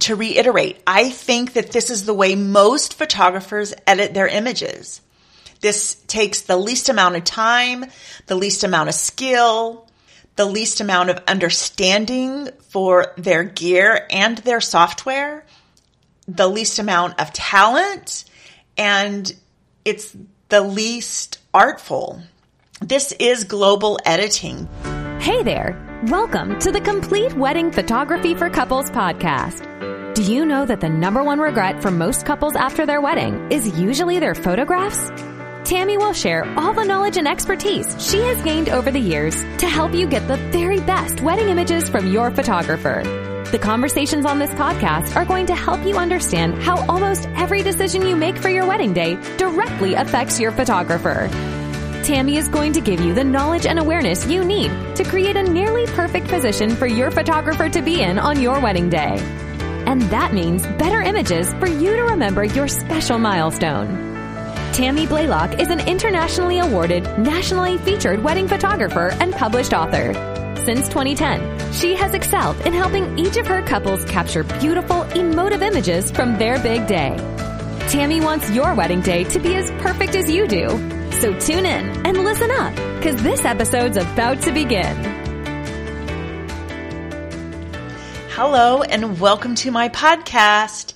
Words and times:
to 0.00 0.16
reiterate, 0.16 0.80
I 0.86 1.10
think 1.10 1.54
that 1.54 1.72
this 1.72 1.90
is 1.90 2.06
the 2.06 2.14
way 2.14 2.34
most 2.34 2.94
photographers 2.94 3.74
edit 3.86 4.14
their 4.14 4.28
images. 4.28 5.00
This 5.60 5.94
takes 6.06 6.42
the 6.42 6.56
least 6.56 6.88
amount 6.88 7.16
of 7.16 7.24
time, 7.24 7.84
the 8.26 8.34
least 8.34 8.64
amount 8.64 8.88
of 8.88 8.94
skill, 8.94 9.86
the 10.36 10.46
least 10.46 10.80
amount 10.80 11.10
of 11.10 11.22
understanding 11.28 12.48
for 12.68 13.12
their 13.18 13.44
gear 13.44 14.06
and 14.10 14.38
their 14.38 14.60
software, 14.60 15.44
the 16.26 16.48
least 16.48 16.78
amount 16.78 17.20
of 17.20 17.32
talent, 17.32 18.24
and 18.78 19.34
it's 19.84 20.16
the 20.48 20.62
least 20.62 21.38
artful. 21.52 22.22
This 22.80 23.12
is 23.12 23.44
global 23.44 23.98
editing. 24.06 24.66
Hey 25.20 25.42
there. 25.42 25.86
Welcome 26.06 26.58
to 26.60 26.72
the 26.72 26.80
Complete 26.80 27.34
Wedding 27.34 27.70
Photography 27.70 28.34
for 28.34 28.48
Couples 28.48 28.90
podcast. 28.90 29.89
Do 30.14 30.24
you 30.24 30.44
know 30.44 30.66
that 30.66 30.80
the 30.80 30.88
number 30.88 31.22
one 31.22 31.38
regret 31.38 31.82
for 31.82 31.92
most 31.92 32.26
couples 32.26 32.56
after 32.56 32.84
their 32.84 33.00
wedding 33.00 33.52
is 33.52 33.78
usually 33.78 34.18
their 34.18 34.34
photographs? 34.34 35.08
Tammy 35.62 35.96
will 35.98 36.12
share 36.12 36.44
all 36.58 36.72
the 36.72 36.84
knowledge 36.84 37.16
and 37.16 37.28
expertise 37.28 37.94
she 38.04 38.18
has 38.22 38.42
gained 38.42 38.70
over 38.70 38.90
the 38.90 38.98
years 38.98 39.40
to 39.58 39.68
help 39.68 39.94
you 39.94 40.08
get 40.08 40.26
the 40.26 40.36
very 40.50 40.80
best 40.80 41.20
wedding 41.20 41.48
images 41.48 41.88
from 41.88 42.12
your 42.12 42.32
photographer. 42.32 43.04
The 43.52 43.60
conversations 43.60 44.26
on 44.26 44.40
this 44.40 44.50
podcast 44.50 45.14
are 45.14 45.24
going 45.24 45.46
to 45.46 45.54
help 45.54 45.86
you 45.86 45.96
understand 45.96 46.60
how 46.60 46.84
almost 46.88 47.28
every 47.36 47.62
decision 47.62 48.02
you 48.02 48.16
make 48.16 48.36
for 48.36 48.48
your 48.48 48.66
wedding 48.66 48.92
day 48.92 49.14
directly 49.36 49.94
affects 49.94 50.40
your 50.40 50.50
photographer. 50.50 51.28
Tammy 52.02 52.36
is 52.36 52.48
going 52.48 52.72
to 52.72 52.80
give 52.80 53.00
you 53.00 53.14
the 53.14 53.22
knowledge 53.22 53.64
and 53.64 53.78
awareness 53.78 54.26
you 54.26 54.44
need 54.44 54.72
to 54.96 55.04
create 55.04 55.36
a 55.36 55.42
nearly 55.44 55.86
perfect 55.86 56.26
position 56.26 56.70
for 56.74 56.88
your 56.88 57.12
photographer 57.12 57.68
to 57.68 57.80
be 57.80 58.02
in 58.02 58.18
on 58.18 58.40
your 58.40 58.58
wedding 58.60 58.90
day. 58.90 59.46
And 59.90 60.02
that 60.02 60.32
means 60.32 60.62
better 60.78 61.02
images 61.02 61.52
for 61.54 61.66
you 61.66 61.96
to 61.96 62.02
remember 62.02 62.44
your 62.44 62.68
special 62.68 63.18
milestone. 63.18 63.88
Tammy 64.72 65.04
Blaylock 65.04 65.58
is 65.58 65.66
an 65.66 65.80
internationally 65.80 66.60
awarded, 66.60 67.02
nationally 67.18 67.76
featured 67.78 68.22
wedding 68.22 68.46
photographer 68.46 69.08
and 69.18 69.34
published 69.34 69.72
author. 69.72 70.14
Since 70.64 70.86
2010, 70.90 71.72
she 71.72 71.96
has 71.96 72.14
excelled 72.14 72.60
in 72.60 72.72
helping 72.72 73.18
each 73.18 73.36
of 73.36 73.48
her 73.48 73.62
couples 73.62 74.04
capture 74.04 74.44
beautiful, 74.44 75.02
emotive 75.02 75.60
images 75.60 76.12
from 76.12 76.38
their 76.38 76.62
big 76.62 76.86
day. 76.86 77.16
Tammy 77.88 78.20
wants 78.20 78.48
your 78.52 78.76
wedding 78.76 79.00
day 79.00 79.24
to 79.24 79.40
be 79.40 79.56
as 79.56 79.72
perfect 79.82 80.14
as 80.14 80.30
you 80.30 80.46
do. 80.46 80.68
So 81.20 81.36
tune 81.40 81.66
in 81.66 82.06
and 82.06 82.16
listen 82.16 82.52
up, 82.52 82.76
because 82.98 83.20
this 83.24 83.44
episode's 83.44 83.96
about 83.96 84.40
to 84.42 84.52
begin. 84.52 85.09
Hello, 88.42 88.82
and 88.82 89.20
welcome 89.20 89.54
to 89.56 89.70
my 89.70 89.90
podcast. 89.90 90.94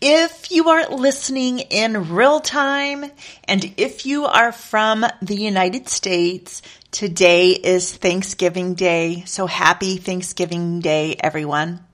If 0.00 0.52
you 0.52 0.68
are 0.68 0.88
listening 0.88 1.58
in 1.58 2.14
real 2.14 2.38
time 2.38 3.10
and 3.42 3.74
if 3.76 4.06
you 4.06 4.26
are 4.26 4.52
from 4.52 5.04
the 5.20 5.34
United 5.34 5.88
States, 5.88 6.62
today 6.92 7.50
is 7.50 7.92
Thanksgiving 7.92 8.74
Day. 8.74 9.24
So 9.26 9.48
happy 9.48 9.96
Thanksgiving 9.96 10.78
Day, 10.78 11.16
everyone. 11.18 11.84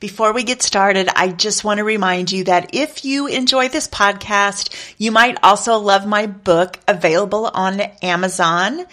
Before 0.00 0.32
we 0.32 0.42
get 0.42 0.60
started, 0.60 1.08
I 1.14 1.28
just 1.28 1.62
want 1.62 1.78
to 1.78 1.84
remind 1.84 2.32
you 2.32 2.42
that 2.44 2.74
if 2.74 3.04
you 3.04 3.28
enjoy 3.28 3.68
this 3.68 3.86
podcast, 3.86 4.74
you 4.98 5.12
might 5.12 5.38
also 5.44 5.76
love 5.78 6.04
my 6.04 6.26
book 6.26 6.80
available 6.88 7.46
on 7.46 7.80
Amazon. 8.02 8.86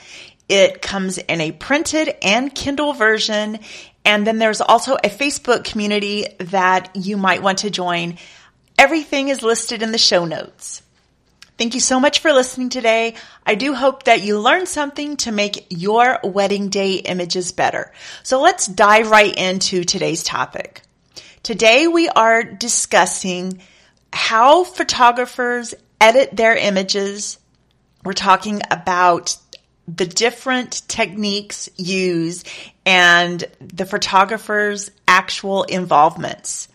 It 0.47 0.83
comes 0.83 1.17
in 1.17 1.41
a 1.41 1.51
printed 1.51 2.15
and 2.21 2.53
Kindle 2.53 2.93
version 2.93 3.59
and 4.07 4.25
then 4.25 4.37
there's 4.37 4.61
also 4.61 4.95
a 4.95 5.09
Facebook 5.09 5.65
community 5.65 6.27
that 6.39 6.95
you 6.95 7.17
might 7.17 7.43
want 7.43 7.59
to 7.59 7.69
join. 7.69 8.17
Everything 8.77 9.27
is 9.27 9.43
listed 9.43 9.83
in 9.83 9.91
the 9.91 9.97
show 9.97 10.23
notes. 10.23 10.81
Thank 11.57 11.73
you 11.73 11.81
so 11.81 11.99
much 11.99 12.19
for 12.19 12.31
listening 12.31 12.69
today. 12.69 13.15
I 13.45 13.55
do 13.55 13.73
hope 13.73 14.03
that 14.03 14.23
you 14.23 14.39
learned 14.39 14.69
something 14.69 15.17
to 15.17 15.33
make 15.33 15.67
your 15.69 16.19
wedding 16.23 16.69
day 16.69 16.93
images 16.93 17.51
better. 17.51 17.91
So 18.23 18.39
let's 18.39 18.65
dive 18.65 19.11
right 19.11 19.35
into 19.35 19.83
today's 19.83 20.23
topic. 20.23 20.83
Today 21.43 21.87
we 21.87 22.07
are 22.07 22.43
discussing 22.43 23.61
how 24.13 24.63
photographers 24.63 25.73
edit 25.99 26.33
their 26.33 26.55
images. 26.55 27.39
We're 28.05 28.13
talking 28.13 28.61
about 28.71 29.35
the 29.87 30.05
different 30.05 30.81
techniques 30.87 31.69
used 31.77 32.47
and 32.85 33.43
the 33.59 33.85
photographer's 33.85 34.91
actual 35.07 35.63
involvements. 35.63 36.67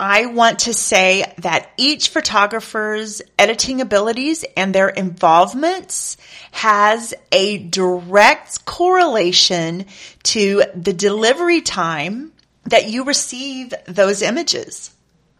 I 0.00 0.26
want 0.26 0.60
to 0.60 0.74
say 0.74 1.32
that 1.38 1.70
each 1.76 2.08
photographer's 2.08 3.22
editing 3.38 3.80
abilities 3.80 4.44
and 4.56 4.74
their 4.74 4.88
involvements 4.88 6.16
has 6.50 7.14
a 7.30 7.58
direct 7.58 8.64
correlation 8.64 9.86
to 10.24 10.64
the 10.74 10.92
delivery 10.92 11.60
time 11.60 12.32
that 12.64 12.88
you 12.88 13.04
receive 13.04 13.72
those 13.86 14.22
images. 14.22 14.92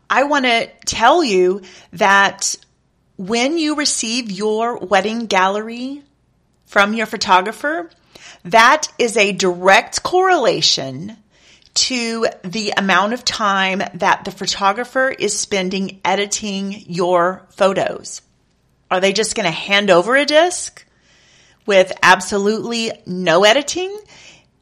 I 0.08 0.24
want 0.24 0.44
to 0.44 0.70
tell 0.84 1.24
you 1.24 1.62
that 1.94 2.54
when 3.16 3.58
you 3.58 3.74
receive 3.74 4.30
your 4.30 4.76
wedding 4.76 5.26
gallery 5.26 6.02
from 6.72 6.94
your 6.94 7.04
photographer, 7.04 7.90
that 8.46 8.88
is 8.98 9.18
a 9.18 9.32
direct 9.32 10.02
correlation 10.02 11.18
to 11.74 12.26
the 12.44 12.72
amount 12.74 13.12
of 13.12 13.26
time 13.26 13.82
that 13.92 14.24
the 14.24 14.30
photographer 14.30 15.10
is 15.10 15.38
spending 15.38 16.00
editing 16.02 16.72
your 16.86 17.46
photos. 17.50 18.22
Are 18.90 19.00
they 19.00 19.12
just 19.12 19.34
going 19.34 19.44
to 19.44 19.50
hand 19.50 19.90
over 19.90 20.16
a 20.16 20.24
disc 20.24 20.82
with 21.66 21.92
absolutely 22.02 22.90
no 23.04 23.44
editing? 23.44 23.94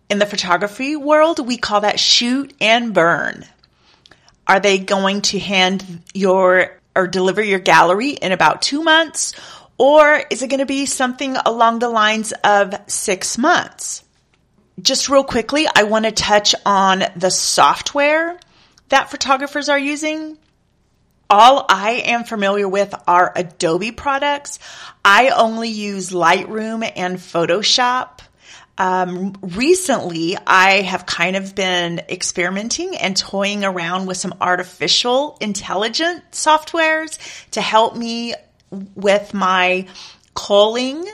In 0.09 0.19
the 0.19 0.27
photography 0.27 0.97
world, 0.97 1.47
we 1.47 1.59
call 1.59 1.83
that 1.83 2.01
shoot 2.01 2.53
and 2.61 2.93
burn. 2.93 3.47
Are 4.49 4.59
they 4.59 4.79
going 4.79 5.21
to 5.23 5.39
hand 5.39 6.03
your 6.13 6.81
or 6.97 7.07
deliver 7.07 7.41
your 7.41 7.61
gallery 7.61 8.11
in 8.11 8.33
about 8.33 8.63
two 8.63 8.83
months 8.83 9.33
or 9.81 10.23
is 10.29 10.43
it 10.43 10.49
going 10.49 10.61
to 10.61 10.67
be 10.67 10.85
something 10.85 11.39
along 11.39 11.79
the 11.79 11.89
lines 11.89 12.35
of 12.45 12.75
six 12.87 13.39
months? 13.39 14.05
Just 14.79 15.09
real 15.09 15.25
quickly, 15.25 15.67
I 15.75 15.85
want 15.85 16.05
to 16.05 16.13
touch 16.13 16.55
on 16.67 17.03
the 17.17 17.31
software 17.31 18.39
that 18.91 19.11
photographers 19.11 19.71
are 19.71 19.79
using. 19.79 20.37
All 21.31 21.65
I 21.67 22.03
am 22.05 22.25
familiar 22.25 22.69
with 22.69 22.95
are 23.09 23.33
Adobe 23.35 23.91
products. 23.91 24.59
I 25.03 25.31
only 25.31 25.71
use 25.71 26.11
Lightroom 26.11 26.87
and 26.95 27.17
Photoshop. 27.17 28.21
Um, 28.77 29.35
recently, 29.41 30.37
I 30.47 30.83
have 30.83 31.07
kind 31.07 31.37
of 31.37 31.55
been 31.55 32.01
experimenting 32.01 32.99
and 32.99 33.17
toying 33.17 33.65
around 33.65 34.05
with 34.05 34.19
some 34.19 34.35
artificial 34.43 35.39
intelligent 35.41 36.33
softwares 36.33 37.19
to 37.53 37.63
help 37.63 37.97
me 37.97 38.35
with 38.71 39.35
my 39.35 39.87
culling 40.35 41.07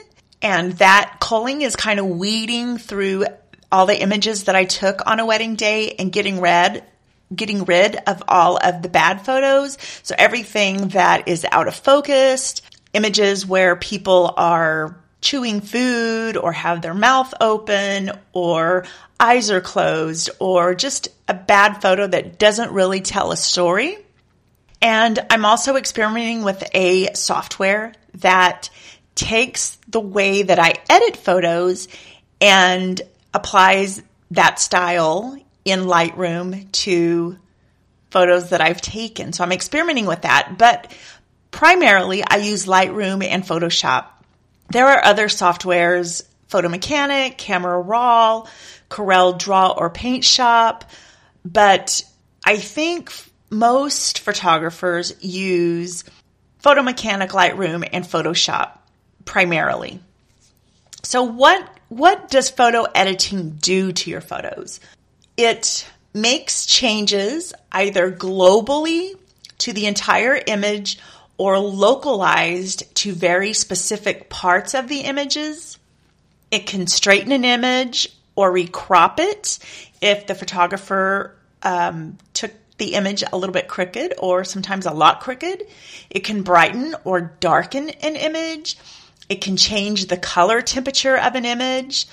and 0.43 0.73
that 0.75 1.17
culling 1.21 1.63
is 1.63 1.77
kind 1.77 1.99
of 1.99 2.07
weeding 2.07 2.79
through 2.79 3.27
all 3.73 3.87
the 3.87 4.01
images 4.01 4.45
that 4.45 4.55
I 4.55 4.65
took 4.65 5.07
on 5.07 5.21
a 5.21 5.27
wedding 5.27 5.57
day 5.57 5.95
and 5.99 6.13
getting 6.13 6.41
rid 6.41 6.83
getting 7.35 7.65
rid 7.65 7.97
of 8.07 8.23
all 8.29 8.57
of 8.57 8.83
the 8.83 8.89
bad 8.89 9.25
photos. 9.25 9.79
So 10.03 10.15
everything 10.17 10.89
that 10.89 11.29
is 11.29 11.45
out 11.51 11.69
of 11.69 11.75
focus, 11.75 12.63
images 12.93 13.47
where 13.47 13.77
people 13.77 14.33
are 14.37 14.97
chewing 15.21 15.61
food 15.61 16.37
or 16.37 16.53
have 16.53 16.83
their 16.83 16.95
mouth 16.95 17.35
open 17.41 18.13
or 18.33 18.87
eyes 19.19 19.51
are 19.51 19.61
closed 19.61 20.31
or 20.39 20.75
just 20.75 21.09
a 21.27 21.35
bad 21.35 21.83
photo 21.83 22.07
that 22.07 22.39
doesn't 22.39 22.73
really 22.73 23.01
tell 23.01 23.33
a 23.33 23.37
story. 23.37 23.99
And 24.81 25.19
I'm 25.31 25.45
also 25.45 25.77
experimenting 25.77 26.43
with 26.43 26.63
a 26.75 27.15
software 27.15 27.93
that 28.15 28.71
takes 29.15 29.77
the 29.89 30.01
way 30.01 30.43
that 30.43 30.59
I 30.59 30.75
edit 30.91 31.17
photos 31.17 31.89
and 32.41 33.01
applies 33.33 34.03
that 34.33 34.61
style 34.61 35.39
in 35.65 35.81
Lightroom 35.81 36.71
to 36.71 37.39
photos 38.11 38.51
that 38.51 38.61
I've 38.61 38.81
taken. 38.81 39.33
So 39.33 39.43
I'm 39.43 39.53
experimenting 39.53 40.07
with 40.07 40.23
that, 40.23 40.57
but 40.59 40.93
primarily 41.51 42.23
I 42.25 42.37
use 42.37 42.67
Lightroom 42.67 43.25
and 43.25 43.43
Photoshop. 43.43 44.07
There 44.71 44.87
are 44.87 45.05
other 45.05 45.27
softwares, 45.27 46.23
Photo 46.49 46.69
Mechanic, 46.69 47.39
Camera 47.39 47.81
Raw, 47.81 48.47
Corel 48.91 49.39
Draw 49.39 49.71
or 49.77 49.91
Paint 49.91 50.25
Shop, 50.25 50.85
but 51.45 52.05
I 52.45 52.57
think 52.59 53.11
most 53.51 54.21
photographers 54.21 55.15
use 55.21 56.05
Photo 56.59 56.83
Mechanic 56.83 57.31
Lightroom 57.31 57.89
and 57.93 58.05
Photoshop 58.05 58.79
primarily. 59.25 60.01
So 61.03 61.23
what 61.23 61.69
what 61.89 62.29
does 62.31 62.51
photo 62.51 62.85
editing 62.95 63.51
do 63.61 63.93
to 63.93 64.11
your 64.11 64.21
photos? 64.21 64.81
It 65.37 65.87
makes 66.13 66.67
changes 66.67 67.55
either 67.71 68.11
globally 68.11 69.15
to 69.59 69.73
the 69.73 69.87
entire 69.87 70.41
image 70.47 70.99
or 71.39 71.59
localized 71.59 72.93
to 72.97 73.13
very 73.13 73.53
specific 73.53 74.29
parts 74.29 74.75
of 74.75 74.89
the 74.89 75.01
images. 75.01 75.79
It 76.51 76.67
can 76.67 76.87
straighten 76.87 77.33
an 77.33 77.45
image 77.45 78.09
or 78.35 78.53
recrop 78.53 79.21
it 79.21 79.59
if 80.01 80.27
the 80.27 80.35
photographer 80.35 81.37
um, 81.63 82.19
took 82.33 82.53
the 82.79 82.95
image 82.95 83.25
a 83.33 83.37
little 83.37 83.53
bit 83.53 83.69
crooked 83.69 84.15
or 84.19 84.45
sometimes 84.45 84.87
a 84.87 84.93
lot 84.93 85.21
crooked. 85.21 85.67
It 86.11 86.21
can 86.21 86.43
brighten 86.43 86.95
or 87.05 87.21
darken 87.41 87.91
an 87.91 88.17
image. 88.17 88.77
It 89.29 89.41
can 89.41 89.57
change 89.57 90.07
the 90.07 90.17
color 90.17 90.63
temperature 90.63 91.17
of 91.17 91.35
an 91.35 91.45
image 91.45 92.07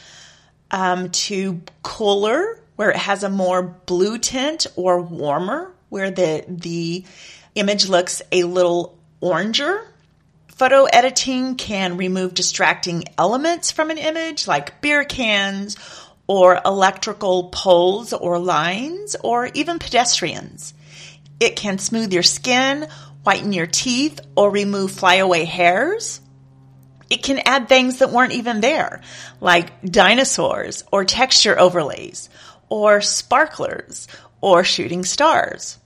um, 0.72 1.10
to 1.12 1.62
cooler, 1.84 2.60
where 2.76 2.90
it 2.90 2.98
has 2.98 3.24
a 3.24 3.30
more 3.30 3.62
blue 3.62 4.18
tint, 4.18 4.66
or 4.76 5.02
warmer, 5.02 5.72
where 5.90 6.10
the 6.10 6.44
the 6.48 7.06
image 7.54 7.88
looks 7.88 8.22
a 8.32 8.44
little 8.44 8.98
oranger. 9.22 9.86
Photo 10.48 10.86
editing 10.86 11.56
can 11.56 11.98
remove 11.98 12.34
distracting 12.34 13.04
elements 13.18 13.72
from 13.72 13.92
an 13.92 13.98
image 13.98 14.48
like 14.48 14.82
beer 14.82 15.04
cans 15.04 15.78
or 16.28 16.60
electrical 16.66 17.50
poles 17.50 18.14
or 18.14 18.40
lines 18.40 19.16
or 19.24 19.48
even 19.54 19.80
pedestrians. 19.80 20.74
It 21.40 21.56
can 21.56 21.78
smooth 21.78 22.14
your 22.14 22.24
skin, 22.24 22.88
whiten 23.24 23.54
your 23.54 23.68
teeth, 23.68 24.20
or 24.36 24.50
remove 24.50 24.92
flyaway 24.92 25.46
hairs. 25.46 26.22
It 27.10 27.24
can 27.24 27.40
add 27.40 27.68
things 27.68 28.00
that 28.00 28.12
weren't 28.12 28.34
even 28.34 28.62
there, 28.62 29.02
like 29.42 29.82
dinosaurs 29.84 30.84
or 30.92 31.06
texture 31.06 31.60
overlays 31.60 32.30
or 32.70 33.02
sparklers 33.02 34.08
or 34.42 34.64
shooting 34.64 35.06
stars. 35.06 35.78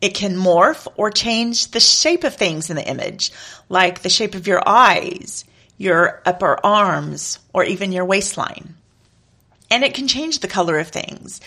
It 0.00 0.14
can 0.14 0.36
morph 0.36 0.86
or 0.96 1.10
change 1.10 1.70
the 1.70 1.80
shape 1.80 2.24
of 2.24 2.36
things 2.36 2.70
in 2.70 2.76
the 2.76 2.86
image, 2.86 3.32
like 3.68 4.02
the 4.02 4.08
shape 4.08 4.34
of 4.34 4.46
your 4.46 4.62
eyes, 4.66 5.44
your 5.78 6.22
upper 6.26 6.58
arms, 6.64 7.38
or 7.52 7.64
even 7.64 7.92
your 7.92 8.04
waistline. 8.04 8.74
And 9.72 9.82
it 9.82 9.94
can 9.94 10.06
change 10.06 10.40
the 10.40 10.48
color 10.48 10.78
of 10.78 10.88
things. 10.88 11.40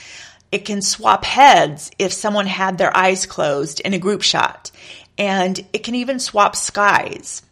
It 0.52 0.66
can 0.66 0.82
swap 0.82 1.24
heads 1.24 1.92
if 2.00 2.12
someone 2.12 2.48
had 2.48 2.80
their 2.80 2.96
eyes 2.98 3.28
closed 3.28 3.82
in 3.82 3.94
a 3.94 4.00
group 4.00 4.24
shot. 4.24 4.72
And 5.16 5.64
it 5.74 5.84
can 5.84 5.94
even 5.94 6.20
swap 6.20 6.56
skies. 6.56 7.44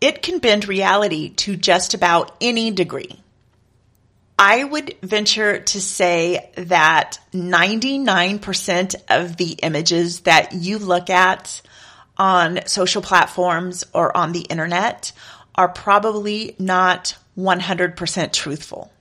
It 0.00 0.22
can 0.22 0.38
bend 0.38 0.68
reality 0.68 1.30
to 1.30 1.56
just 1.56 1.94
about 1.94 2.36
any 2.40 2.70
degree. 2.70 3.20
I 4.38 4.62
would 4.62 4.94
venture 5.02 5.58
to 5.58 5.80
say 5.80 6.48
that 6.58 7.18
99% 7.32 8.94
of 9.08 9.36
the 9.36 9.50
images 9.64 10.20
that 10.20 10.52
you 10.52 10.78
look 10.78 11.10
at 11.10 11.60
on 12.16 12.60
social 12.66 13.02
platforms 13.02 13.82
or 13.92 14.16
on 14.16 14.30
the 14.30 14.42
internet 14.42 15.10
are 15.56 15.68
probably 15.68 16.54
not 16.60 17.16
100% 17.36 18.32
truthful. 18.32 18.92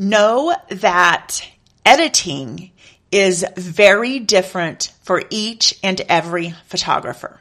Know 0.00 0.56
that 0.70 1.46
editing 1.84 2.70
is 3.12 3.44
very 3.54 4.18
different 4.18 4.94
for 5.02 5.22
each 5.28 5.78
and 5.82 6.00
every 6.00 6.54
photographer. 6.68 7.38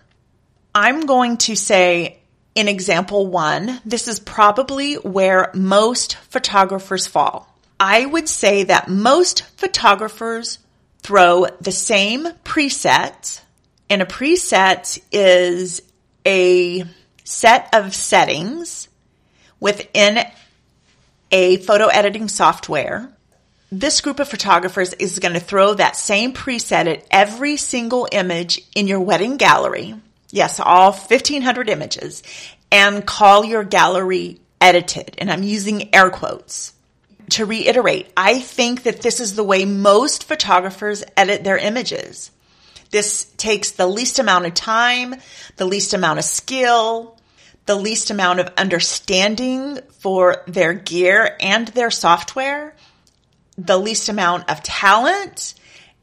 I'm 0.76 1.06
going 1.06 1.38
to 1.38 1.56
say 1.56 2.20
in 2.56 2.68
example 2.68 3.28
one, 3.28 3.80
this 3.86 4.10
is 4.10 4.20
probably 4.20 4.96
where 4.96 5.52
most 5.54 6.16
photographers 6.16 7.08
fall. 7.08 7.48
I 7.80 8.06
would 8.06 8.28
say 8.28 8.64
that 8.64 8.90
most 8.90 9.46
photographers 9.56 10.60
throw 11.02 11.46
the 11.62 11.72
same 11.72 12.26
preset, 12.44 13.40
and 13.90 14.02
a 14.02 14.06
preset 14.06 15.00
is 15.14 15.82
a 16.26 16.84
set 17.24 17.74
of 17.74 17.96
settings 17.96 18.90
within 19.62 20.20
a 21.32 21.58
photo 21.58 21.88
editing 21.88 22.28
software. 22.28 23.10
This 23.72 24.02
group 24.02 24.20
of 24.20 24.28
photographers 24.28 24.94
is 24.94 25.20
going 25.20 25.34
to 25.34 25.40
throw 25.40 25.76
that 25.76 25.96
same 25.96 26.34
preset 26.34 26.88
at 26.88 27.06
every 27.12 27.58
single 27.58 28.08
image 28.12 28.62
in 28.76 28.88
your 28.88 29.00
wedding 29.00 29.38
gallery 29.38 29.96
Yes, 30.32 30.60
all 30.60 30.92
1500 30.92 31.70
images 31.70 32.24
and 32.72 33.06
call 33.06 33.44
your 33.44 33.64
gallery 33.64 34.40
edited. 34.62 35.16
And 35.18 35.32
I'm 35.32 35.44
using 35.44 35.94
air 35.94 36.10
quotes. 36.10 36.74
To 37.32 37.46
reiterate, 37.46 38.12
I 38.18 38.40
think 38.40 38.84
that 38.84 39.02
this 39.02 39.20
is 39.20 39.36
the 39.36 39.44
way 39.44 39.64
most 39.64 40.24
photographers 40.24 41.04
edit 41.16 41.44
their 41.44 41.58
images. 41.58 42.32
This 42.90 43.26
takes 43.38 43.72
the 43.72 43.86
least 43.86 44.18
amount 44.18 44.48
of 44.48 44.56
time, 44.56 45.16
the 45.58 45.66
least 45.66 45.94
amount 45.94 46.18
of 46.18 46.26
skill, 46.26 47.19
the 47.70 47.76
least 47.76 48.10
amount 48.10 48.40
of 48.40 48.52
understanding 48.58 49.78
for 50.00 50.44
their 50.48 50.74
gear 50.74 51.38
and 51.40 51.68
their 51.70 51.92
software, 51.92 52.76
the 53.60 53.78
least 53.78 54.10
amount 54.10 54.50
of 54.50 54.64
talent, 54.64 55.54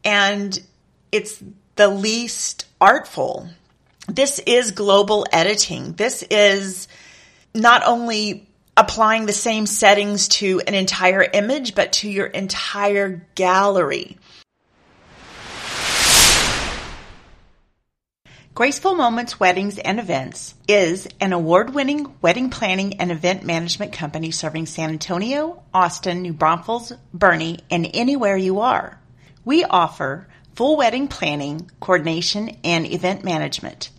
and 0.04 0.62
it's 1.10 1.42
the 1.74 1.88
least 1.88 2.66
artful 2.80 3.48
this 4.08 4.38
is 4.46 4.70
global 4.70 5.26
editing. 5.32 5.92
This 5.94 6.22
is 6.30 6.88
not 7.54 7.82
only 7.84 8.48
applying 8.76 9.26
the 9.26 9.32
same 9.32 9.66
settings 9.66 10.28
to 10.28 10.60
an 10.66 10.74
entire 10.74 11.22
image, 11.22 11.74
but 11.74 11.92
to 11.94 12.10
your 12.10 12.26
entire 12.26 13.26
gallery. 13.34 14.18
Graceful 18.56 18.94
Moments 18.94 19.38
Weddings 19.38 19.76
and 19.76 20.00
Events 20.00 20.54
is 20.66 21.06
an 21.20 21.34
award 21.34 21.74
winning 21.74 22.14
wedding 22.22 22.48
planning 22.48 22.94
and 22.94 23.12
event 23.12 23.44
management 23.44 23.92
company 23.92 24.30
serving 24.30 24.64
San 24.64 24.88
Antonio, 24.88 25.62
Austin, 25.74 26.22
New 26.22 26.32
Braunfels, 26.32 26.90
Boerne, 27.14 27.60
and 27.70 27.86
anywhere 27.92 28.38
you 28.38 28.60
are. 28.60 28.98
We 29.44 29.62
offer 29.64 30.26
full 30.54 30.78
wedding 30.78 31.06
planning, 31.06 31.70
coordination, 31.80 32.56
and 32.64 32.90
event 32.90 33.24
management. 33.24 33.90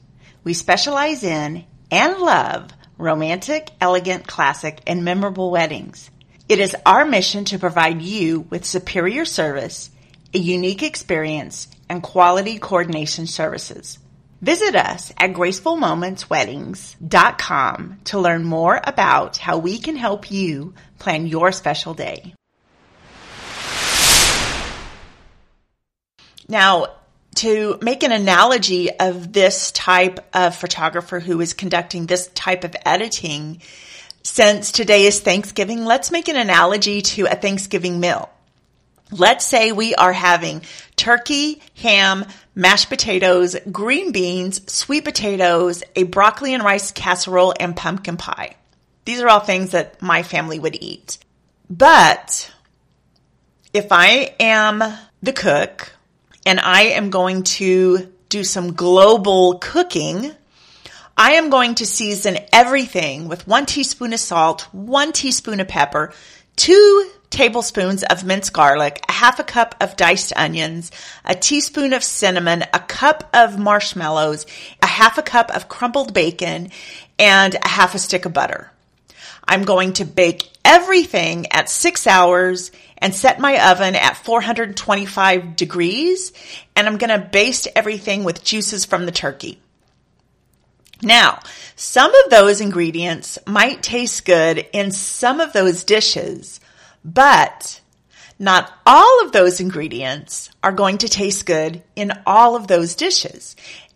We 0.44 0.56
specialize 0.56 1.24
in 1.24 1.64
and 1.92 2.18
love 2.18 2.72
romantic, 2.98 3.70
elegant, 3.80 4.26
classic, 4.26 4.82
and 4.88 5.06
memorable 5.06 5.52
weddings. 5.52 6.10
It 6.50 6.58
is 6.58 6.76
our 6.84 7.06
mission 7.06 7.46
to 7.46 7.60
provide 7.60 8.02
you 8.02 8.40
with 8.50 8.66
superior 8.66 9.24
service, 9.24 9.92
a 10.34 10.40
unique 10.40 10.82
experience, 10.82 11.68
and 11.88 12.02
quality 12.02 12.58
coordination 12.58 13.28
services. 13.28 14.00
Visit 14.42 14.76
us 14.76 15.14
at 15.18 15.34
gracefulmomentsweddings.com 15.34 18.00
to 18.06 18.20
learn 18.20 18.44
more 18.44 18.80
about 18.84 19.38
how 19.38 19.58
we 19.58 19.80
can 19.80 19.96
help 19.96 20.30
you 20.30 20.76
plan 21.00 21.26
your 21.26 21.52
special 21.52 21.96
day. 21.96 22.36
Now, 26.48 26.98
to 27.38 27.80
make 27.82 28.04
an 28.04 28.12
analogy 28.12 28.92
of 28.92 29.34
this 29.34 29.72
type 29.72 30.20
of 30.34 30.56
photographer 30.56 31.20
who 31.20 31.42
is 31.42 31.54
conducting 31.54 32.06
this 32.06 32.28
type 32.28 32.64
of 32.64 32.76
editing, 32.86 33.62
since 34.24 34.72
today 34.72 35.06
is 35.06 35.20
Thanksgiving, 35.20 35.86
let's 35.86 36.12
make 36.12 36.30
an 36.30 36.36
analogy 36.36 37.02
to 37.02 37.26
a 37.26 37.36
Thanksgiving 37.36 38.00
meal. 38.00 38.30
Let's 39.12 39.46
say 39.46 39.72
we 39.72 39.96
are 39.96 40.14
having 40.14 40.62
turkey, 40.96 41.62
ham, 41.76 42.26
mashed 42.58 42.90
potatoes, 42.90 43.56
green 43.72 44.12
beans, 44.12 44.70
sweet 44.70 45.06
potatoes, 45.06 45.84
a 45.96 46.04
broccoli 46.04 46.54
and 46.54 46.64
rice 46.64 46.92
casserole, 46.92 47.54
and 47.58 47.76
pumpkin 47.76 48.18
pie. 48.18 48.56
These 49.06 49.22
are 49.22 49.30
all 49.30 49.40
things 49.40 49.72
that 49.72 50.02
my 50.02 50.24
family 50.24 50.60
would 50.60 50.76
eat. 50.76 51.20
But 51.70 52.52
if 53.74 53.92
I 53.92 54.36
am 54.40 54.84
the 55.22 55.34
cook 55.34 55.94
and 56.46 56.60
I 56.60 56.84
am 56.84 57.10
going 57.10 57.44
to 57.44 58.12
do 58.30 58.44
some 58.44 58.74
global 58.74 59.60
cooking. 59.60 60.32
I 61.16 61.34
am 61.34 61.50
going 61.50 61.76
to 61.76 61.86
season 61.86 62.38
everything 62.54 63.28
with 63.28 63.48
one 63.48 63.66
teaspoon 63.66 64.14
of 64.14 64.20
salt, 64.20 64.62
one 64.74 65.14
teaspoon 65.14 65.60
of 65.60 65.68
pepper, 65.68 66.14
two 66.56 67.10
tablespoons 67.30 68.04
of 68.04 68.24
minced 68.24 68.54
garlic, 68.54 69.04
a 69.08 69.12
half 69.12 69.40
a 69.40 69.44
cup 69.44 69.76
of 69.82 69.96
diced 69.98 70.34
onions, 70.36 70.92
a 71.26 71.36
teaspoon 71.36 71.94
of 71.94 72.04
cinnamon, 72.04 72.64
a 72.74 72.80
cup 72.80 73.30
of 73.34 73.60
marshmallows, 73.60 74.46
a 74.82 74.88
half 74.88 75.18
a 75.18 75.24
cup 75.24 75.56
of 75.56 75.70
crumbled 75.70 76.14
bacon, 76.14 76.72
and 77.20 77.56
a 77.56 77.68
half 77.68 77.96
a 77.96 78.00
stick 78.00 78.26
of 78.26 78.34
butter. 78.34 78.72
I'm 79.48 79.64
going 79.64 79.94
to 79.94 80.06
bake 80.06 80.50
everything 80.66 81.48
at 81.52 81.70
six 81.70 82.06
hours 82.06 82.72
and 82.98 83.16
set 83.16 83.40
my 83.40 83.72
oven 83.72 83.96
at 83.96 84.18
425 84.18 85.56
degrees. 85.56 86.34
And 86.76 86.88
I'm 86.88 86.98
going 86.98 87.10
to 87.10 87.26
baste 87.26 87.68
everything 87.76 88.24
with 88.24 88.44
juices 88.44 88.86
from 88.86 89.06
the 89.06 89.12
turkey. 89.12 89.62
Now, 91.02 91.40
some 91.76 92.14
of 92.14 92.32
those 92.32 92.60
ingredients 92.60 93.38
might 93.46 93.84
taste 93.84 94.26
good 94.26 94.68
in 94.74 94.92
some 94.92 95.40
of 95.40 95.54
those 95.54 95.84
dishes, 95.84 96.60
but 97.04 97.82
not 98.40 98.72
all 98.86 99.26
of 99.26 99.32
those 99.32 99.60
ingredients 99.60 100.50
are 100.62 100.72
going 100.72 101.00
to 101.00 101.10
taste 101.10 101.46
good 101.46 101.84
in 101.96 102.12
all 102.26 102.56
of 102.56 102.68
those 102.68 102.96
dishes. 102.96 103.56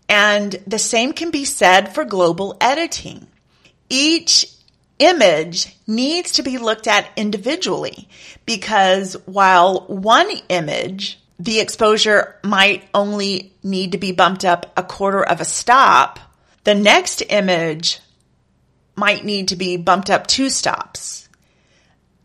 And 0.09 0.51
the 0.67 0.79
same 0.79 1.13
can 1.13 1.31
be 1.31 1.45
said 1.45 1.93
for 1.93 2.03
global 2.03 2.57
editing. 2.59 3.27
Each 3.89 4.45
image 4.99 5.75
needs 5.87 6.33
to 6.33 6.43
be 6.43 6.57
looked 6.57 6.87
at 6.87 7.09
individually 7.15 8.07
because 8.45 9.15
while 9.25 9.85
one 9.87 10.29
image, 10.49 11.19
the 11.39 11.59
exposure 11.59 12.35
might 12.43 12.87
only 12.93 13.53
need 13.63 13.93
to 13.93 13.97
be 13.97 14.11
bumped 14.11 14.45
up 14.45 14.71
a 14.77 14.83
quarter 14.83 15.23
of 15.23 15.41
a 15.41 15.45
stop, 15.45 16.19
the 16.63 16.75
next 16.75 17.23
image 17.29 17.99
might 18.95 19.25
need 19.25 19.47
to 19.47 19.55
be 19.55 19.77
bumped 19.77 20.09
up 20.09 20.27
two 20.27 20.49
stops. 20.49 21.27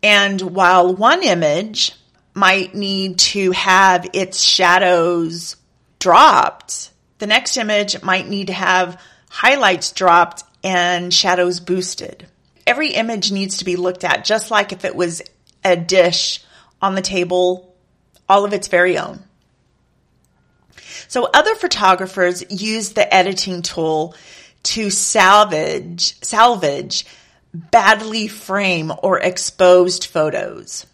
And 0.03 0.39
while 0.41 0.93
one 0.93 1.23
image 1.23 1.93
might 2.33 2.75
need 2.75 3.17
to 3.17 3.51
have 3.51 4.07
its 4.13 4.39
shadows 4.39 5.55
dropped, 5.99 6.91
the 7.17 7.27
next 7.27 7.57
image 7.57 8.01
might 8.03 8.27
need 8.27 8.47
to 8.47 8.53
have 8.53 9.01
highlights 9.29 9.91
dropped 9.91 10.43
and 10.63 11.13
shadows 11.13 11.59
boosted. 11.59 12.27
Every 12.65 12.89
image 12.89 13.31
needs 13.31 13.57
to 13.57 13.65
be 13.65 13.75
looked 13.75 14.03
at 14.03 14.25
just 14.25 14.51
like 14.51 14.71
if 14.71 14.85
it 14.85 14.95
was 14.95 15.21
a 15.63 15.75
dish 15.75 16.43
on 16.81 16.95
the 16.95 17.01
table, 17.01 17.75
all 18.29 18.45
of 18.45 18.53
its 18.53 18.67
very 18.67 18.97
own. 18.97 19.23
So 21.07 21.29
other 21.33 21.55
photographers 21.55 22.43
use 22.49 22.89
the 22.89 23.11
editing 23.13 23.61
tool 23.61 24.15
to 24.63 24.89
salvage, 24.89 26.21
salvage 26.21 27.05
badly 27.53 28.27
frame 28.27 28.91
or 29.01 29.19
exposed 29.19 30.05
photos. 30.05 30.85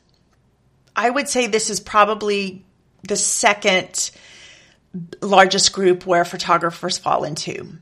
I 0.95 1.09
would 1.09 1.27
say 1.27 1.47
this 1.47 1.69
is 1.69 1.79
probably 1.79 2.63
the 3.07 3.15
second 3.15 4.11
largest 5.21 5.73
group 5.73 6.05
where 6.05 6.23
photographers 6.23 6.97
fall 6.97 7.23
into. 7.23 7.77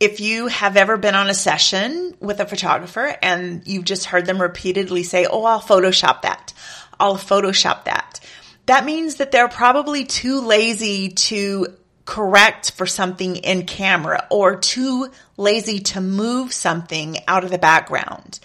If 0.00 0.20
you 0.20 0.46
have 0.46 0.76
ever 0.76 0.96
been 0.96 1.14
on 1.14 1.28
a 1.28 1.34
session 1.34 2.14
with 2.20 2.40
a 2.40 2.46
photographer 2.46 3.14
and 3.20 3.66
you've 3.66 3.84
just 3.84 4.06
heard 4.06 4.26
them 4.26 4.40
repeatedly 4.40 5.02
say, 5.02 5.26
Oh, 5.26 5.44
I'll 5.44 5.60
Photoshop 5.60 6.22
that. 6.22 6.54
I'll 6.98 7.16
Photoshop 7.16 7.84
that. 7.84 8.20
That 8.66 8.84
means 8.84 9.16
that 9.16 9.32
they're 9.32 9.48
probably 9.48 10.04
too 10.04 10.40
lazy 10.40 11.10
to 11.10 11.77
correct 12.08 12.70
for 12.70 12.86
something 12.86 13.36
in 13.36 13.66
camera 13.66 14.26
or 14.30 14.56
too 14.56 15.10
lazy 15.36 15.78
to 15.78 16.00
move 16.00 16.54
something 16.54 17.18
out 17.28 17.44
of 17.44 17.50
the 17.50 17.58
background. 17.58 18.40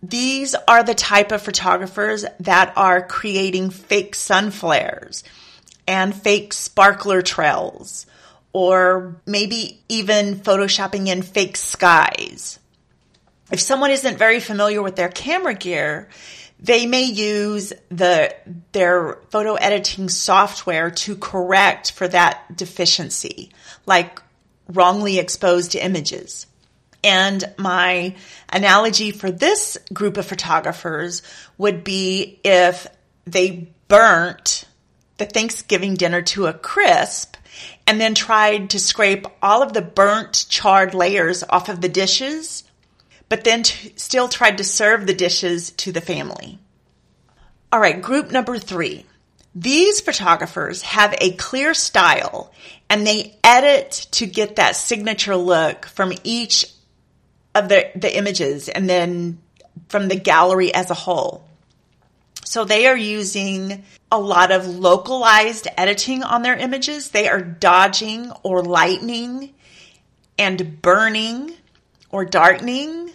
These 0.00 0.54
are 0.68 0.84
the 0.84 0.94
type 0.94 1.32
of 1.32 1.42
photographers 1.42 2.24
that 2.38 2.72
are 2.76 3.04
creating 3.04 3.70
fake 3.70 4.14
sun 4.14 4.52
flares 4.52 5.24
and 5.88 6.14
fake 6.14 6.52
sparkler 6.52 7.20
trails 7.20 8.06
or 8.52 9.16
maybe 9.26 9.80
even 9.88 10.36
photoshopping 10.36 11.08
in 11.08 11.22
fake 11.22 11.56
skies. 11.56 12.60
If 13.50 13.58
someone 13.58 13.90
isn't 13.90 14.18
very 14.18 14.38
familiar 14.38 14.80
with 14.80 14.94
their 14.94 15.08
camera 15.08 15.54
gear, 15.54 16.08
they 16.58 16.86
may 16.86 17.04
use 17.04 17.72
the 17.90 18.34
their 18.72 19.18
photo 19.30 19.54
editing 19.54 20.08
software 20.08 20.90
to 20.90 21.16
correct 21.16 21.92
for 21.92 22.08
that 22.08 22.56
deficiency, 22.56 23.50
like 23.86 24.22
wrongly 24.68 25.18
exposed 25.18 25.74
images. 25.74 26.46
And 27.02 27.44
my 27.58 28.16
analogy 28.48 29.10
for 29.10 29.30
this 29.30 29.76
group 29.92 30.16
of 30.16 30.26
photographers 30.26 31.22
would 31.58 31.84
be 31.84 32.40
if 32.42 32.86
they 33.26 33.68
burnt 33.88 34.64
the 35.18 35.26
Thanksgiving 35.26 35.94
dinner 35.94 36.22
to 36.22 36.46
a 36.46 36.54
crisp 36.54 37.36
and 37.86 38.00
then 38.00 38.14
tried 38.14 38.70
to 38.70 38.80
scrape 38.80 39.26
all 39.42 39.62
of 39.62 39.72
the 39.72 39.82
burnt 39.82 40.46
charred 40.48 40.94
layers 40.94 41.44
off 41.48 41.68
of 41.68 41.80
the 41.80 41.88
dishes 41.88 42.64
but 43.28 43.44
then 43.44 43.62
t- 43.62 43.92
still 43.96 44.28
tried 44.28 44.58
to 44.58 44.64
serve 44.64 45.06
the 45.06 45.14
dishes 45.14 45.70
to 45.72 45.92
the 45.92 46.00
family. 46.00 46.58
All 47.72 47.80
right, 47.80 48.00
group 48.00 48.30
number 48.30 48.58
three. 48.58 49.04
These 49.54 50.00
photographers 50.00 50.82
have 50.82 51.14
a 51.18 51.32
clear 51.32 51.74
style 51.74 52.52
and 52.90 53.06
they 53.06 53.36
edit 53.44 54.08
to 54.12 54.26
get 54.26 54.56
that 54.56 54.76
signature 54.76 55.36
look 55.36 55.86
from 55.86 56.12
each 56.24 56.66
of 57.54 57.68
the, 57.68 57.90
the 57.94 58.16
images 58.16 58.68
and 58.68 58.88
then 58.88 59.38
from 59.88 60.08
the 60.08 60.16
gallery 60.16 60.74
as 60.74 60.90
a 60.90 60.94
whole. 60.94 61.44
So 62.44 62.64
they 62.64 62.86
are 62.86 62.96
using 62.96 63.84
a 64.10 64.18
lot 64.18 64.50
of 64.50 64.66
localized 64.66 65.66
editing 65.76 66.22
on 66.22 66.42
their 66.42 66.56
images. 66.56 67.10
They 67.10 67.28
are 67.28 67.40
dodging 67.40 68.30
or 68.42 68.62
lightening 68.62 69.54
and 70.38 70.82
burning 70.82 71.56
or 72.14 72.24
darkening 72.24 73.10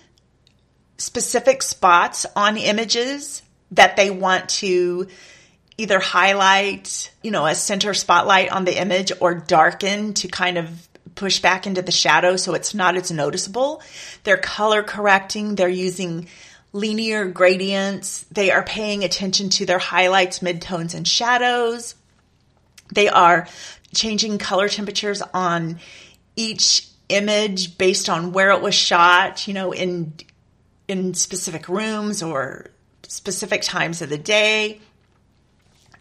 specific 0.98 1.63
spots 1.63 2.25
on 2.36 2.58
images 2.58 3.41
that 3.72 3.96
they 3.96 4.10
want 4.10 4.50
to 4.50 5.08
either 5.77 6.00
highlight, 6.00 7.10
you 7.24 7.32
know, 7.32 7.46
a 7.46 7.56
center 7.56 7.94
spotlight 7.94 8.51
on 8.51 8.65
the 8.65 8.77
image 8.77 9.13
or 9.22 9.36
darken 9.36 10.13
to 10.15 10.27
kind 10.27 10.58
of 10.58 10.89
push 11.15 11.39
back 11.39 11.65
into 11.65 11.82
the 11.82 11.94
shadow 11.94 12.36
so 12.36 12.53
it's 12.56 12.74
not 12.74 12.98
as 12.98 13.10
noticeable. 13.10 13.82
They're 14.25 14.36
color 14.36 14.84
correcting, 14.84 15.56
they're 15.56 15.70
using 15.70 16.27
linear 16.74 17.25
gradients, 17.25 18.24
they 18.24 18.51
are 18.51 18.63
paying 18.63 19.06
attention 19.06 19.50
to 19.51 19.65
their 19.65 19.79
highlights, 19.79 20.39
midtones, 20.39 20.94
and 20.94 21.08
shadows. 21.08 21.96
They 22.94 23.08
are 23.08 23.48
changing 23.96 24.39
color 24.39 24.68
temperatures 24.68 25.22
on 25.34 25.79
each 26.36 26.88
image 27.09 27.77
based 27.77 28.09
on 28.09 28.31
where 28.31 28.51
it 28.51 28.61
was 28.61 28.75
shot, 28.75 29.47
you 29.47 29.53
know, 29.53 29.71
in 29.71 30.13
in 30.87 31.13
specific 31.13 31.69
rooms 31.69 32.23
or 32.23 32.67
specific 33.03 33.61
times 33.61 34.01
of 34.01 34.09
the 34.09 34.17
day. 34.17 34.79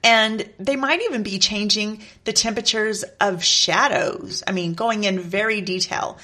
And 0.02 0.48
they 0.58 0.76
might 0.76 1.02
even 1.02 1.22
be 1.22 1.38
changing 1.38 2.02
the 2.24 2.32
temperatures 2.32 3.02
of 3.20 3.42
shadows. 3.42 4.42
I 4.46 4.52
mean, 4.52 4.74
going 4.74 5.04
in 5.04 5.18
very 5.18 5.60
detail, 5.60 6.18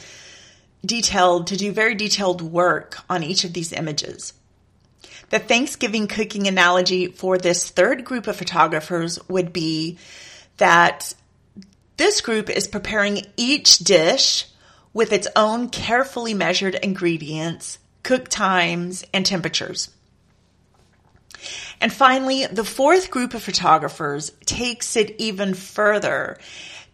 detailed 0.84 1.48
to 1.48 1.56
do 1.56 1.72
very 1.72 1.94
detailed 1.94 2.40
work 2.40 2.98
on 3.10 3.22
each 3.22 3.44
of 3.44 3.52
these 3.52 3.72
images. 3.72 4.32
The 5.30 5.38
Thanksgiving 5.38 6.06
cooking 6.06 6.46
analogy 6.46 7.08
for 7.08 7.36
this 7.36 7.68
third 7.68 8.04
group 8.04 8.26
of 8.26 8.36
photographers 8.36 9.18
would 9.28 9.52
be 9.52 9.98
that 10.58 11.12
this 11.96 12.20
group 12.20 12.48
is 12.48 12.68
preparing 12.68 13.22
each 13.36 13.78
dish 13.78 14.46
with 14.94 15.12
its 15.12 15.28
own 15.36 15.68
carefully 15.68 16.32
measured 16.32 16.76
ingredients 16.76 17.78
cook 18.04 18.28
times, 18.28 19.04
and 19.12 19.26
temperatures. 19.26 19.90
And 21.80 21.92
finally, 21.92 22.46
the 22.46 22.64
fourth 22.64 23.10
group 23.10 23.34
of 23.34 23.42
photographers 23.42 24.30
takes 24.44 24.96
it 24.96 25.16
even 25.18 25.54
further 25.54 26.38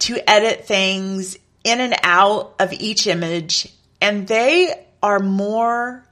to 0.01 0.19
edit 0.29 0.67
things 0.67 1.37
in 1.63 1.81
and 1.81 1.95
out 2.03 2.55
of 2.59 2.73
each 2.73 3.07
image, 3.07 3.69
and 4.01 4.27
they 4.27 4.87
are 5.03 5.19
more 5.19 6.07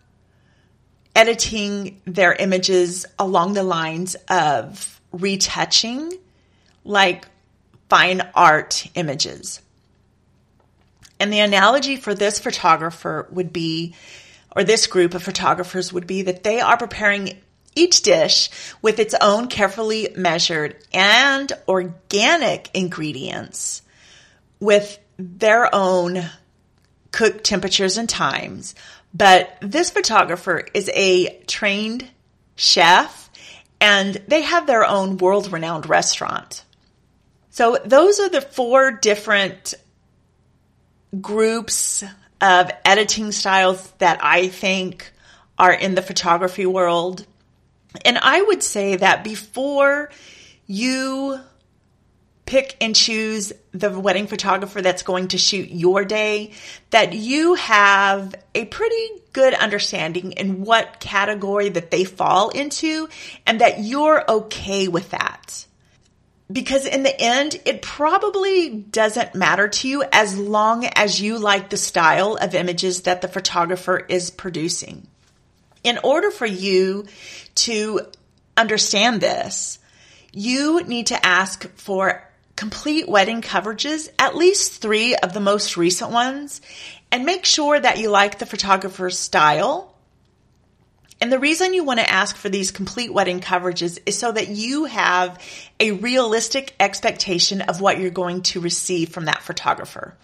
editing 1.17 2.01
their 2.05 2.35
images 2.35 3.07
along 3.19 3.55
the 3.55 3.63
lines 3.63 4.15
of 4.29 5.01
retouching, 5.11 6.13
like 6.85 7.27
fine 7.89 8.21
art 8.35 8.87
images. 8.95 9.63
And 11.21 11.33
the 11.33 11.41
analogy 11.41 11.97
for 11.97 12.15
this 12.15 12.39
photographer 12.39 13.27
would 13.31 13.53
be 13.53 13.95
or 14.55 14.65
this 14.65 14.87
group 14.87 15.15
of 15.15 15.23
photographers 15.23 15.93
would 15.93 16.07
be 16.07 16.23
that 16.23 16.43
they 16.43 16.61
are 16.61 16.77
preparing 16.77 17.39
each 17.75 18.03
dish 18.03 18.51
with 18.83 18.99
its 18.99 19.15
own 19.21 19.49
carefully 19.49 20.09
measured 20.17 20.77
and 20.93 21.53
organic 21.69 22.71
ingredients 22.75 23.83
with 24.59 24.99
their 25.17 25.73
own 25.75 26.29
cook 27.13 27.45
temperatures 27.45 27.99
and 27.99 28.09
times. 28.09 28.75
But 29.15 29.57
this 29.61 29.91
photographer 29.91 30.67
is 30.75 30.91
a 30.93 31.41
trained 31.47 32.09
chef 32.57 33.31
and 33.81 34.15
they 34.27 34.43
have 34.43 34.67
their 34.67 34.85
own 34.85 35.19
world 35.19 35.53
renowned 35.53 35.89
restaurant. 35.89 36.65
So 37.51 37.79
those 37.85 38.19
are 38.19 38.29
the 38.29 38.41
four 38.41 38.91
different 38.91 39.75
groups 41.21 42.05
of 42.41 42.71
editing 42.85 43.33
styles 43.33 43.91
that 43.99 44.19
I 44.23 44.49
think 44.49 45.11
are 45.59 45.73
in 45.73 45.95
the 45.95 46.03
photography 46.03 46.67
world. 46.67 47.27
And 48.05 48.19
I 48.19 48.43
would 48.43 48.63
say 48.63 48.97
that 48.97 49.25
before 49.25 50.11
you 50.67 51.41
pick 52.47 52.77
and 52.81 52.97
choose 52.97 53.53
the 53.73 53.91
wedding 53.99 54.27
photographer 54.27 54.81
that's 54.81 55.03
going 55.03 55.29
to 55.29 55.39
shoot 55.39 55.69
your 55.71 56.05
day, 56.05 56.53
that 56.91 57.13
you 57.13 57.55
have 57.55 58.35
a 58.55 58.65
pretty 58.65 59.09
good 59.33 59.53
understanding 59.53 60.33
in 60.33 60.63
what 60.63 60.99
category 61.01 61.69
that 61.69 61.91
they 61.91 62.05
fall 62.05 62.49
into 62.51 63.09
and 63.47 63.61
that 63.61 63.81
you're 63.81 64.25
okay 64.31 64.89
with 64.89 65.11
that. 65.11 65.67
Because 66.51 66.87
in 66.87 67.03
the 67.03 67.21
end, 67.21 67.61
it 67.67 67.83
probably 67.83 68.71
doesn't 68.71 69.35
matter 69.35 69.69
to 69.69 69.89
you 69.89 70.05
as 70.11 70.39
long 70.39 70.87
as 70.87 71.21
you 71.21 71.39
like 71.39 71.69
the 71.69 71.77
style 71.77 72.37
of 72.41 72.55
images 72.55 73.03
that 73.03 73.21
the 73.21 73.29
photographer 73.29 73.99
is 73.99 74.31
producing. 74.31 75.07
In 75.85 75.99
order 76.03 76.31
for 76.31 76.47
you 76.47 77.07
to 77.57 78.01
understand 78.57 79.21
this, 79.21 79.79
you 80.33 80.83
need 80.85 81.09
to 81.09 81.27
ask 81.27 81.69
for 81.77 82.25
complete 82.57 83.09
wedding 83.09 83.41
coverages, 83.41 84.09
at 84.19 84.35
least 84.35 84.81
three 84.83 85.15
of 85.17 85.33
the 85.33 85.41
most 85.41 85.77
recent 85.77 86.11
ones, 86.11 86.61
and 87.13 87.25
make 87.25 87.45
sure 87.45 87.79
that 87.79 87.99
you 87.99 88.11
like 88.11 88.39
the 88.39 88.47
photographer's 88.47 89.19
style. 89.19 89.95
And 91.21 91.33
the 91.33 91.39
reason 91.39 91.75
you 91.75 91.83
want 91.83 91.99
to 91.99 92.09
ask 92.09 92.37
for 92.37 92.49
these 92.49 92.71
complete 92.71 93.13
wedding 93.13 93.41
coverages 93.41 93.99
is 94.07 94.17
so 94.17 94.31
that 94.31 94.49
you 94.49 94.85
have 94.85 95.43
a 95.81 95.93
realistic 95.93 96.75
expectation 96.79 97.61
of 97.63 97.81
what 97.81 97.99
you're 97.99 98.11
going 98.11 98.43
to 98.43 98.61
receive 98.61 99.09
from 99.09 99.25
that 99.25 99.43
photographer. 99.43 100.15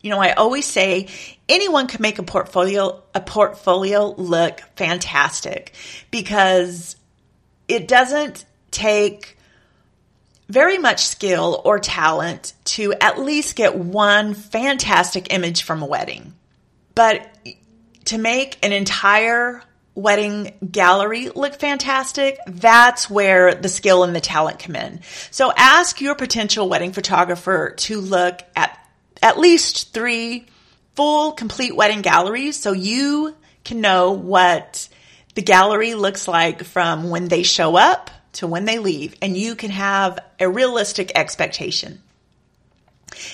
You 0.00 0.10
know, 0.10 0.20
I 0.20 0.32
always 0.32 0.64
say 0.64 1.08
anyone 1.48 1.86
can 1.86 2.00
make 2.00 2.18
a 2.18 2.22
portfolio 2.22 3.02
a 3.14 3.20
portfolio 3.20 4.14
look 4.16 4.60
fantastic 4.76 5.74
because 6.10 6.96
it 7.66 7.88
doesn't 7.88 8.44
take 8.70 9.36
very 10.48 10.78
much 10.78 11.04
skill 11.04 11.60
or 11.64 11.78
talent 11.78 12.54
to 12.64 12.94
at 12.94 13.18
least 13.18 13.54
get 13.56 13.76
one 13.76 14.32
fantastic 14.32 15.32
image 15.32 15.64
from 15.64 15.82
a 15.82 15.86
wedding. 15.86 16.32
But 16.94 17.28
to 18.06 18.18
make 18.18 18.56
an 18.64 18.72
entire 18.72 19.62
wedding 19.98 20.52
gallery 20.70 21.28
look 21.28 21.58
fantastic, 21.58 22.38
that's 22.46 23.10
where 23.10 23.54
the 23.54 23.68
skill 23.68 24.04
and 24.04 24.14
the 24.14 24.20
talent 24.20 24.60
come 24.60 24.76
in. 24.76 25.00
So 25.30 25.52
ask 25.56 26.00
your 26.00 26.14
potential 26.14 26.68
wedding 26.68 26.92
photographer 26.92 27.74
to 27.78 28.00
look 28.00 28.40
at 28.54 28.78
at 29.20 29.38
least 29.38 29.92
three 29.92 30.46
full 30.94 31.32
complete 31.32 31.74
wedding 31.74 32.02
galleries 32.02 32.56
so 32.56 32.72
you 32.72 33.34
can 33.64 33.80
know 33.80 34.12
what 34.12 34.88
the 35.34 35.42
gallery 35.42 35.94
looks 35.94 36.28
like 36.28 36.62
from 36.62 37.10
when 37.10 37.26
they 37.26 37.42
show 37.42 37.76
up 37.76 38.10
to 38.34 38.46
when 38.46 38.66
they 38.66 38.78
leave, 38.78 39.16
and 39.20 39.36
you 39.36 39.56
can 39.56 39.70
have 39.70 40.18
a 40.38 40.48
realistic 40.48 41.10
expectation. 41.16 42.00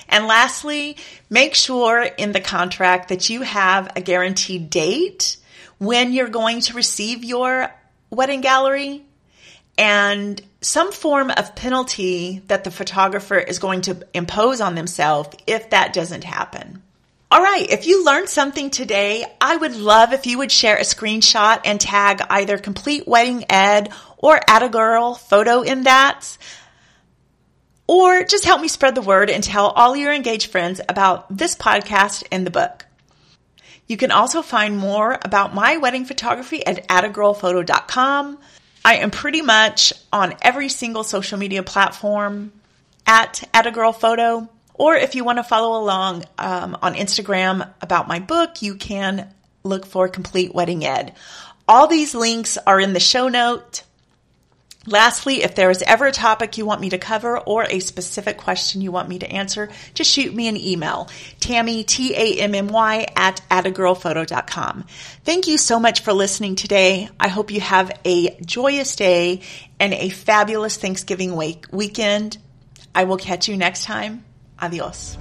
And 0.09 0.27
lastly, 0.27 0.97
make 1.29 1.55
sure 1.55 2.01
in 2.01 2.33
the 2.33 2.41
contract 2.41 3.11
that 3.11 3.29
you 3.29 3.43
have 3.43 3.93
a 3.97 4.01
guaranteed 4.01 4.71
date 4.71 5.37
when 5.79 6.13
you're 6.13 6.29
going 6.29 6.61
to 6.63 6.75
receive 6.75 7.25
your 7.25 7.73
wedding 8.11 8.41
gallery 8.41 9.05
and 9.77 10.41
some 10.61 10.93
form 10.93 11.31
of 11.31 11.55
penalty 11.55 12.43
that 12.47 12.65
the 12.65 12.71
photographer 12.71 13.39
is 13.39 13.59
going 13.59 13.83
to 13.83 14.07
impose 14.15 14.61
on 14.61 14.75
themselves 14.75 15.31
if 15.47 15.71
that 15.71 15.93
doesn't 15.93 16.25
happen. 16.25 16.83
All 17.31 17.43
right, 17.43 17.69
if 17.69 17.87
you 17.87 18.05
learned 18.05 18.29
something 18.29 18.71
today, 18.71 19.25
I 19.41 19.57
would 19.57 19.75
love 19.75 20.13
if 20.13 20.27
you 20.27 20.39
would 20.39 20.53
share 20.53 20.77
a 20.77 20.83
screenshot 20.83 21.61
and 21.65 21.81
tag 21.81 22.23
either 22.31 22.59
Complete 22.59 23.09
Wedding 23.09 23.45
Ed 23.51 23.93
or 24.19 24.41
Atta 24.47 24.69
Girl 24.69 25.15
photo 25.15 25.63
in 25.63 25.83
that. 25.83 26.39
Or 27.89 28.23
just 28.23 28.45
help 28.45 28.61
me 28.61 28.69
spread 28.69 28.95
the 28.95 29.03
word 29.03 29.31
and 29.31 29.43
tell 29.43 29.67
all 29.67 29.97
your 29.97 30.13
engaged 30.13 30.53
friends 30.53 30.81
about 30.89 31.37
this 31.37 31.57
podcast 31.57 32.25
and 32.31 32.47
the 32.47 32.53
book. 32.53 32.84
You 33.87 33.97
can 33.97 34.11
also 34.11 34.43
find 34.43 34.79
more 34.79 35.19
about 35.23 35.55
my 35.55 35.77
wedding 35.77 36.05
photography 36.05 36.65
at 36.65 36.89
attagirlphoto.com. 36.89 38.39
I 38.85 38.97
am 38.97 39.11
pretty 39.11 39.43
much 39.43 39.93
on 40.13 40.35
every 40.43 40.69
single 40.69 41.05
social 41.05 41.39
media 41.39 41.63
platform 41.63 42.53
at 43.07 43.49
attagirlphoto. 43.53 44.49
Or 44.75 44.95
if 44.97 45.15
you 45.15 45.25
want 45.25 45.39
to 45.39 45.45
follow 45.45 45.81
along 45.81 46.25
um, 46.39 46.77
on 46.83 46.95
Instagram 46.95 47.71
about 47.81 48.09
my 48.09 48.19
book, 48.19 48.63
you 48.63 48.75
can 48.75 49.33
look 49.63 49.87
for 49.87 50.09
Complete 50.09 50.55
Wedding 50.55 50.85
Ed. 50.85 51.15
All 51.69 51.87
these 51.87 52.15
links 52.15 52.59
are 52.59 52.81
in 52.81 52.93
the 52.93 53.01
show 53.01 53.29
note. 53.29 53.85
Lastly, 54.87 55.43
if 55.43 55.55
there 55.55 55.71
is 55.71 55.83
ever 55.83 56.07
a 56.07 56.13
topic 56.13 56.59
you 56.59 56.67
want 56.67 56.81
me 56.81 56.91
to 56.91 56.99
cover 56.99 57.39
or 57.39 57.65
a 57.65 57.79
specific 57.81 58.37
question 58.37 58.83
you 58.83 58.93
want 58.93 59.09
me 59.09 59.19
to 59.19 59.31
answer, 59.31 59.71
just 59.95 60.11
shoot 60.11 60.35
me 60.35 60.47
an 60.49 60.57
email. 60.57 61.09
Tammy, 61.41 61.85
T-A-M-M-Y 61.85 63.07
at 63.17 63.41
attagirlphoto.com. 63.51 64.85
Thank 65.25 65.47
you 65.47 65.57
so 65.57 65.81
much 65.81 66.01
for 66.01 66.13
listening 66.13 66.57
today. 66.57 67.09
I 67.19 67.29
hope 67.29 67.51
you 67.51 67.61
have 67.61 67.99
a 68.05 68.37
joyous 68.45 68.95
day 68.97 69.41
and 69.81 69.95
a 69.95 70.11
fabulous 70.11 70.77
Thanksgiving 70.77 71.35
week- 71.37 71.67
weekend. 71.71 72.39
I 72.95 73.05
will 73.05 73.17
catch 73.17 73.49
you 73.49 73.57
next 73.57 73.85
time. 73.85 74.25
Adios. 74.61 75.17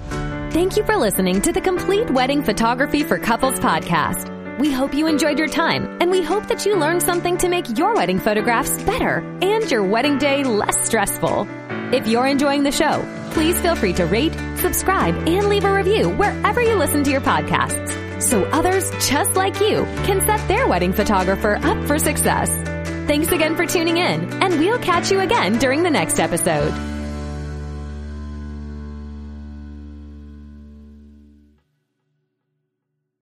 Thank 0.51 0.77
you 0.77 0.85
for 0.85 0.97
listening 0.97 1.41
to 1.41 1.51
the 1.51 1.61
Complete 1.61 2.11
Wedding 2.11 2.43
Photography 2.43 3.03
for 3.03 3.17
Couples 3.17 3.59
podcast. 3.59 4.32
We 4.59 4.71
hope 4.71 4.93
you 4.93 5.07
enjoyed 5.07 5.39
your 5.39 5.47
time 5.47 5.97
and 5.99 6.11
we 6.11 6.21
hope 6.21 6.47
that 6.47 6.65
you 6.65 6.77
learned 6.77 7.01
something 7.03 7.37
to 7.39 7.49
make 7.49 7.77
your 7.77 7.95
wedding 7.95 8.19
photographs 8.19 8.81
better 8.83 9.17
and 9.41 9.69
your 9.69 9.83
wedding 9.83 10.17
day 10.17 10.43
less 10.43 10.85
stressful. 10.85 11.47
If 11.93 12.07
you're 12.07 12.27
enjoying 12.27 12.63
the 12.63 12.71
show, 12.71 13.03
please 13.31 13.59
feel 13.59 13.75
free 13.75 13.93
to 13.93 14.05
rate, 14.05 14.33
subscribe, 14.57 15.15
and 15.27 15.47
leave 15.47 15.65
a 15.65 15.73
review 15.73 16.09
wherever 16.09 16.61
you 16.61 16.75
listen 16.75 17.03
to 17.03 17.11
your 17.11 17.21
podcasts 17.21 18.03
so 18.21 18.43
others 18.45 18.89
just 19.07 19.35
like 19.35 19.59
you 19.59 19.83
can 20.05 20.21
set 20.21 20.47
their 20.47 20.67
wedding 20.67 20.93
photographer 20.93 21.57
up 21.61 21.85
for 21.85 21.99
success. 21.99 22.49
Thanks 23.07 23.31
again 23.31 23.55
for 23.55 23.65
tuning 23.65 23.97
in, 23.97 24.31
and 24.41 24.59
we'll 24.59 24.79
catch 24.79 25.11
you 25.11 25.19
again 25.19 25.57
during 25.59 25.83
the 25.83 25.89
next 25.89 26.19
episode. 26.19 26.92